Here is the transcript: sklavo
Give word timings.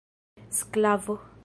sklavo 0.57 1.15